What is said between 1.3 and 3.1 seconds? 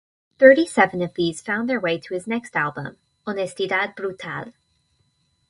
found their way to his next album,